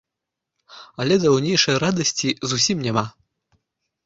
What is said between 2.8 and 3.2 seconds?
няма.